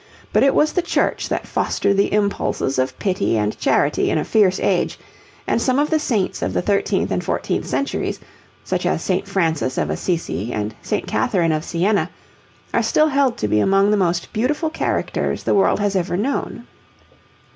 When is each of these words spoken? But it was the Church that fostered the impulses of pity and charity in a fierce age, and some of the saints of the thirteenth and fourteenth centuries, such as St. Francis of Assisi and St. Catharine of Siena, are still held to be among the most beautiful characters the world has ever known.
But 0.33 0.41
it 0.41 0.55
was 0.55 0.71
the 0.73 0.81
Church 0.81 1.29
that 1.29 1.45
fostered 1.45 1.95
the 1.95 2.11
impulses 2.11 2.79
of 2.79 2.97
pity 2.97 3.37
and 3.37 3.55
charity 3.59 4.09
in 4.09 4.17
a 4.17 4.23
fierce 4.25 4.59
age, 4.59 4.97
and 5.45 5.61
some 5.61 5.77
of 5.77 5.91
the 5.91 5.99
saints 5.99 6.41
of 6.41 6.53
the 6.53 6.61
thirteenth 6.63 7.11
and 7.11 7.23
fourteenth 7.23 7.67
centuries, 7.67 8.19
such 8.63 8.87
as 8.87 9.03
St. 9.03 9.27
Francis 9.27 9.77
of 9.77 9.91
Assisi 9.91 10.51
and 10.51 10.73
St. 10.81 11.05
Catharine 11.05 11.51
of 11.51 11.63
Siena, 11.63 12.09
are 12.73 12.81
still 12.81 13.09
held 13.09 13.37
to 13.37 13.47
be 13.47 13.59
among 13.59 13.91
the 13.91 13.95
most 13.95 14.33
beautiful 14.33 14.71
characters 14.71 15.43
the 15.43 15.53
world 15.53 15.79
has 15.79 15.95
ever 15.95 16.17
known. 16.17 16.65